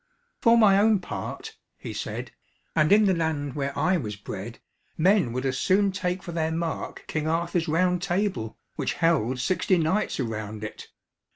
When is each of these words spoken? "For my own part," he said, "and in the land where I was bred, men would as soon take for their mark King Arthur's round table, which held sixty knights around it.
"For 0.41 0.57
my 0.57 0.79
own 0.79 0.97
part," 0.97 1.55
he 1.77 1.93
said, 1.93 2.31
"and 2.75 2.91
in 2.91 3.05
the 3.05 3.13
land 3.13 3.53
where 3.53 3.77
I 3.77 3.97
was 3.97 4.15
bred, 4.15 4.57
men 4.97 5.31
would 5.31 5.45
as 5.45 5.59
soon 5.59 5.91
take 5.91 6.23
for 6.23 6.31
their 6.31 6.51
mark 6.51 7.03
King 7.05 7.27
Arthur's 7.27 7.67
round 7.67 8.01
table, 8.01 8.57
which 8.77 8.93
held 8.93 9.39
sixty 9.39 9.77
knights 9.77 10.19
around 10.19 10.63
it. 10.63 10.87